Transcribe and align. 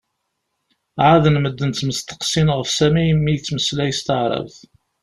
ɛaden 1.09 1.35
medden 1.43 1.71
ttmesteqsin 1.71 2.47
ɣef 2.57 2.69
Sami 2.71 3.05
mi 3.15 3.31
yettmeslay 3.33 3.91
s 3.93 3.99
taεrabt. 4.07 4.57